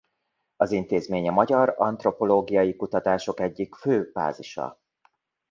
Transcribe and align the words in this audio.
Az 0.55 0.71
intézmény 0.71 1.27
a 1.27 1.31
magyar 1.31 1.73
antropológiai 1.77 2.75
kutatások 2.75 3.39
egyik 3.39 3.75
fő 3.75 4.09
bázisa. 4.13 4.81